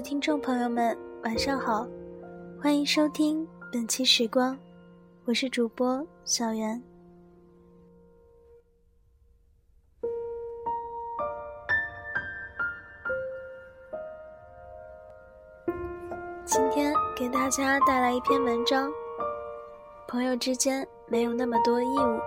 [0.00, 1.84] 听众朋友们，晚上好，
[2.62, 4.56] 欢迎收听本期时光，
[5.24, 6.80] 我是主播小袁。
[16.44, 18.88] 今天给大家带来一篇文章，
[20.06, 22.20] 朋友之间没有那么多义务。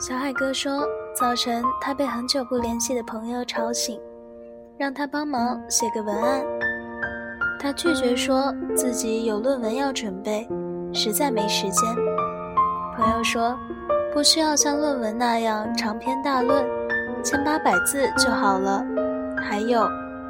[0.00, 4.00] 小海哥说，早晨他被很久不联系的朋友吵醒，
[4.78, 6.42] 让他帮忙写个文案。
[7.60, 10.48] 他拒绝说自己有论文要准备，
[10.92, 11.94] 实在没时间。
[12.96, 13.54] 朋友说，
[14.12, 16.64] 不需要像论文那样长篇大论，
[17.22, 18.82] 千八百字就好了。
[19.36, 19.86] 还有，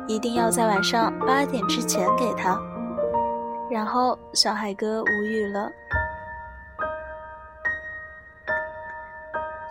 [0.09, 2.61] 一定要在晚上八点之前给他。
[3.71, 5.71] 然后小海哥无语了。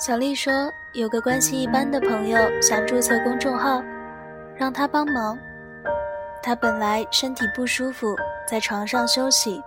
[0.02, 0.52] 小丽说
[0.94, 3.84] ：“有个关系一般的朋友想注册公众号，
[4.56, 5.38] 让他帮忙。
[6.42, 8.16] 他本来身体不舒服，
[8.50, 9.62] 在床上休息，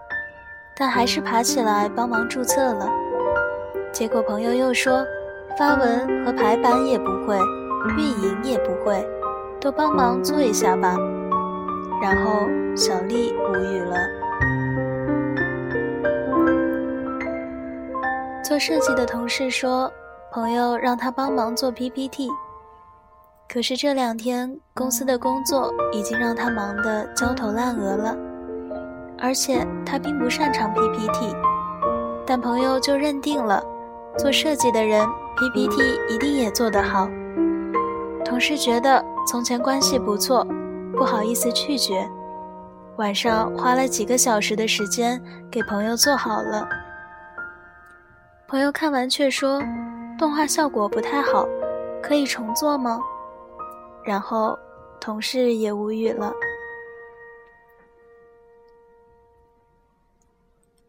[0.75, 2.91] 但还是爬起来帮忙注册了。
[3.93, 5.07] 结果朋友又说，
[5.57, 7.39] 发文和排版也不会，
[7.97, 9.09] 运营也不会，
[9.61, 10.97] 都帮忙做一下吧。
[12.03, 13.97] 然后小丽无语了。
[18.43, 19.89] 做设计的同事说。”
[20.35, 22.29] 朋友让他帮忙做 PPT，
[23.49, 28.17] 可是这两天公司的工作已经让他忙得焦头烂额了，
[29.17, 31.37] 而且他并不擅长 PPT，
[32.27, 33.63] 但朋友就认定了，
[34.19, 37.09] 做设计的人 PPT 一定也做得好。
[38.25, 40.45] 同事觉得从前关系不错，
[40.97, 42.11] 不好意思拒绝，
[42.97, 46.69] 晚上花了几个小时的时间给朋友做好了。
[48.49, 49.63] 朋友看完却说。
[50.17, 51.47] 动画效果不太好，
[52.03, 53.01] 可以重做吗？
[54.05, 54.57] 然后
[55.01, 56.33] 同事也无语了。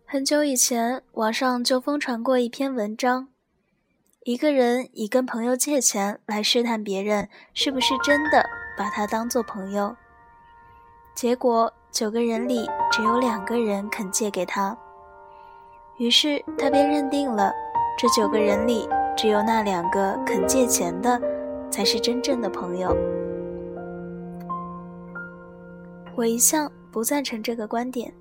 [0.06, 3.28] 很久以前，网上就疯传过一篇文章，
[4.24, 8.46] 一个人以跟朋友借钱来试探别人是不是真的
[8.78, 9.96] 把他当做朋友，
[11.16, 14.78] 结果九个人里只有两个人肯借给他，
[15.98, 17.52] 于是他便认定了
[17.98, 18.88] 这九个人里。
[19.16, 21.20] 只有那两个肯借钱的，
[21.72, 22.96] 才是真正的朋友。
[26.16, 28.14] 我一向不赞成这个观点，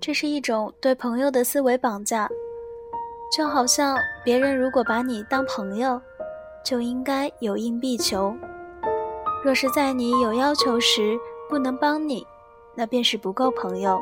[0.00, 2.28] 这是一种对朋友的思维绑架，
[3.36, 6.00] 就好像别人如果把你当朋友，
[6.64, 8.34] 就应该有应必求。
[9.44, 12.26] 若是在你有要求时不能帮你，
[12.74, 14.00] 那便是不够朋友。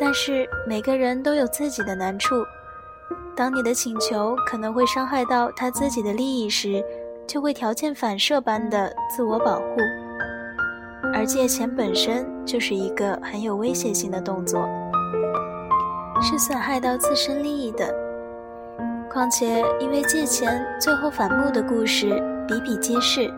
[0.00, 2.36] 但是每个人都有自己的难处。
[3.38, 6.84] 当你的请求可能会伤害到他自己的利益时，
[7.24, 9.76] 就会条件反射般的自我保护，
[11.14, 14.68] 而借钱本身就是一个很有威胁性的动作，
[16.20, 17.94] 是损害到自身利益的。
[19.08, 23.32] 况且，因为借钱最后反目的故事比比皆是，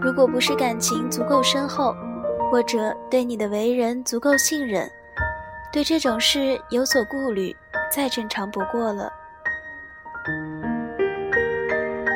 [0.00, 1.94] 如果不是感情足够深厚，
[2.50, 4.90] 或者对你的为人足够信任，
[5.70, 7.54] 对这种事有所顾虑。
[7.90, 9.12] 再正常不过了。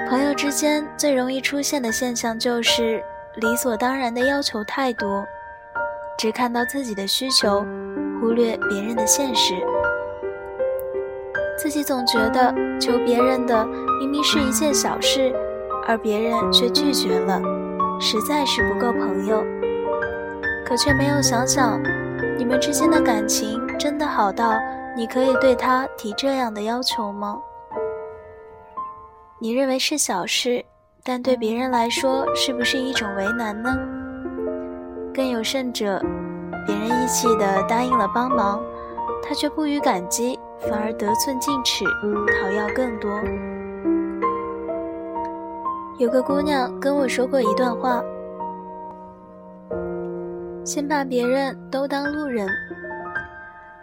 [0.09, 3.03] 朋友之间最容易出现的现象就是
[3.37, 5.27] 理所当然的要求太多，
[6.19, 7.67] 只看到自己的需求，
[8.21, 9.55] 忽略别人的现实。
[11.59, 13.67] 自己总觉得求别人的
[13.99, 15.33] 明明是一件小事，
[15.87, 17.41] 而别人却拒绝了，
[17.99, 19.43] 实在是不够朋友。
[20.65, 21.81] 可却没有想想，
[22.37, 24.61] 你们之间的感情真的好到。
[24.97, 27.41] 你可以对他提这样的要求吗？
[29.41, 30.65] 你认为是小事，
[31.03, 33.77] 但对别人来说是不是一种为难呢？
[35.13, 36.01] 更有甚者，
[36.65, 38.63] 别人义气的答应了帮忙，
[39.23, 41.85] 他却不予感激，反而得寸进尺，
[42.41, 43.11] 讨要更多。
[45.99, 48.03] 有个姑娘跟我说过一段话：
[50.65, 52.49] 先把别人都当路人。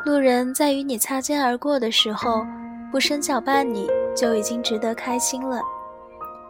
[0.03, 2.45] 路人在与你擦肩而过的时候，
[2.91, 5.61] 不伸脚绊你，就已经值得开心了。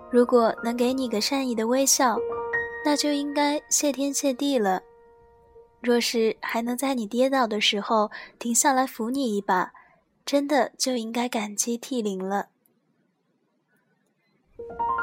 [0.09, 2.17] 如果能给你个善意的微笑，
[2.85, 4.81] 那就应该谢天谢地了。
[5.81, 8.09] 若是还能在你跌倒的时候
[8.39, 9.73] 停下来扶你一把，
[10.25, 12.47] 真的就应该感激涕零了。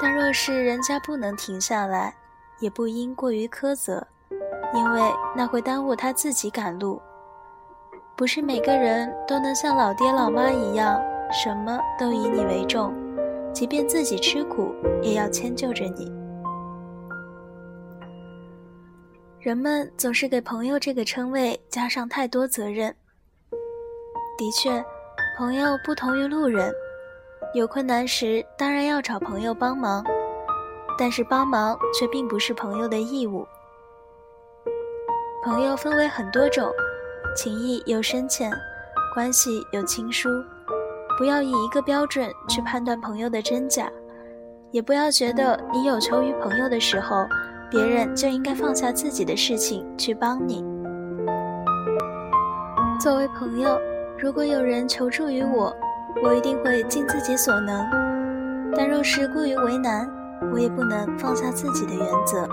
[0.01, 2.15] 但若是人家不能停下来，
[2.61, 4.07] 也不应过于苛责，
[4.75, 5.03] 因为
[5.37, 7.01] 那会耽误他自己赶路。
[8.19, 11.01] 不是每个人都能像老爹老妈一样
[11.31, 12.93] 什么都以你为重
[13.55, 16.13] 即便自己吃苦也要迁就着你。
[19.39, 22.93] 人们总是给朋友这个称谓加上太多责任。
[24.37, 24.85] 的确
[25.37, 26.75] 朋友不同于路人
[27.55, 30.05] 有困难时当然要找朋友帮忙
[30.99, 33.47] 但是帮忙却并不是朋友的义务。
[35.45, 36.69] 朋友分为很多种
[37.35, 38.51] 情谊有深浅，
[39.15, 40.29] 关系有亲疏，
[41.17, 43.91] 不要以一个标准去判断朋友的真假，
[44.71, 47.27] 也不要觉得你有求于朋友的时候，
[47.71, 50.65] 别人就应该放下自己的事情去帮你。
[53.01, 53.79] 作为朋友。
[54.21, 55.73] 如果有人求助于我，
[56.25, 57.85] 我一定会尽自己所能；
[58.75, 60.11] 但若是过于为难，
[60.53, 62.45] 我也不能放下自己的原则。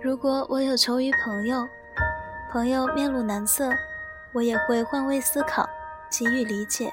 [0.00, 1.58] 如果我有求于朋友，
[2.54, 3.68] 朋友面露难色，
[4.30, 5.68] 我也会换位思考，
[6.08, 6.88] 给予理解。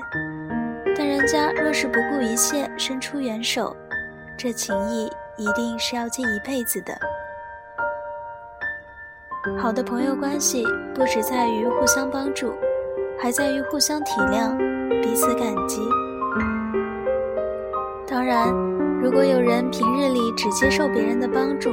[0.98, 3.78] 但人家若是不顾一切伸出援手，
[4.36, 5.06] 这情谊
[5.38, 6.98] 一定是要记一辈子的。
[9.60, 10.66] 好的朋友关系
[10.96, 12.56] 不只在于互相帮助。
[13.20, 14.58] 还在于互相体谅，
[15.04, 15.80] 彼此感激。
[18.08, 18.52] 当然，
[19.00, 21.70] 如果有人平日里只接受别人的帮助，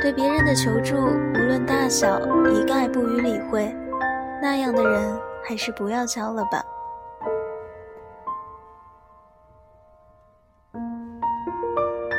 [0.00, 3.74] 对别人的求助无论大小一概不予理会，
[4.40, 6.64] 那样的人还是不要交了吧。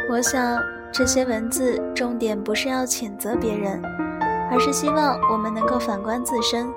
[0.10, 0.60] 我想，
[0.92, 3.82] 这些文字重点不是要谴责别人，
[4.52, 6.68] 而是希望我们能够反观自身。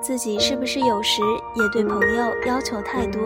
[0.00, 1.22] 自己是不是有时
[1.56, 3.20] 也对朋友要求太多？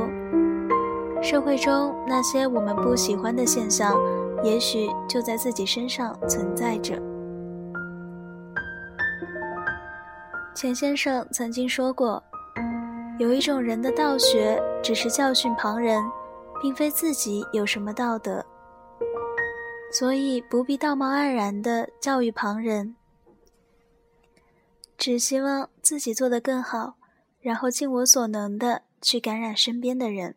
[1.23, 3.99] 社会中那些我们不喜欢的现象，
[4.47, 7.03] 也许就在自己身上存在着。
[10.55, 12.23] 钱先生曾经说过，
[13.19, 16.01] 有一种人的道学只是教训旁人，
[16.63, 18.47] 并非自己有什么道德，
[19.93, 22.95] 所以不必道貌岸然的教育旁人。
[24.97, 26.95] 只希望自己做得更好，
[27.41, 30.37] 然后尽我所能的去感染身边的人。